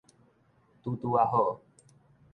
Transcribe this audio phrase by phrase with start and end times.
[0.81, 1.61] 拄拄仔好